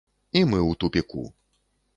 І 0.39 0.41
мы 0.53 0.59
ў 0.69 0.81
тупіку. 0.85 1.23